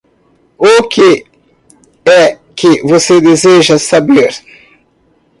[0.71, 1.25] O que
[2.03, 4.31] é que você deseja saber?